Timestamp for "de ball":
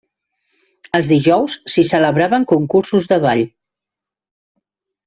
3.13-3.47